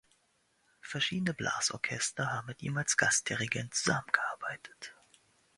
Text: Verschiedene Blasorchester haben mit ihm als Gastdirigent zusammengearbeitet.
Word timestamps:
Verschiedene 0.81 1.35
Blasorchester 1.35 2.31
haben 2.31 2.47
mit 2.47 2.63
ihm 2.63 2.75
als 2.75 2.97
Gastdirigent 2.97 3.75
zusammengearbeitet. 3.75 4.95